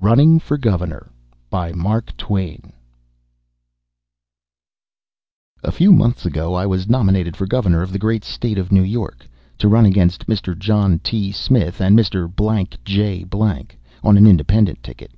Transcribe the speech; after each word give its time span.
RUNNING 0.00 0.38
FOR 0.38 0.56
GOVERNOR 0.56 1.10
[Written 1.50 1.50
about 1.50 1.76
1870.] 1.76 2.74
A 5.64 5.72
few 5.72 5.90
months 5.90 6.24
ago 6.24 6.54
I 6.54 6.64
was 6.64 6.88
nominated 6.88 7.34
for 7.36 7.44
Governor 7.48 7.82
of 7.82 7.90
the 7.90 7.98
great 7.98 8.22
state 8.22 8.56
of 8.56 8.70
New 8.70 8.84
York, 8.84 9.28
to 9.58 9.66
run 9.66 9.84
against 9.84 10.28
Mr. 10.28 10.56
John 10.56 11.00
T. 11.00 11.32
Smith 11.32 11.80
and 11.80 11.98
Mr. 11.98 12.32
Blank 12.32 12.84
J. 12.84 13.24
Blank 13.24 13.76
on 14.04 14.16
an 14.16 14.28
independent 14.28 14.80
ticket. 14.80 15.10